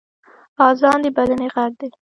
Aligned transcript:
اذان 0.67 0.99
د 1.03 1.05
بلنې 1.15 1.47
غږ 1.55 1.71
دی 1.79 1.87